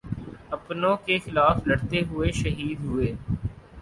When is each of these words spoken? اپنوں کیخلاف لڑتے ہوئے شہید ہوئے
اپنوں 0.51 0.95
کیخلاف 1.05 1.67
لڑتے 1.67 2.01
ہوئے 2.09 2.31
شہید 2.33 2.79
ہوئے 2.85 3.13